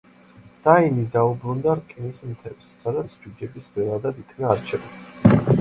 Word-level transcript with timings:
დაინი 0.67 1.03
დაუბრუნდა 1.15 1.75
რკინის 1.81 2.23
მთებს, 2.31 2.73
სადაც 2.81 3.15
ჯუჯების 3.27 3.71
ბელადად 3.77 4.21
იქნა 4.27 4.53
არჩეული. 4.57 5.43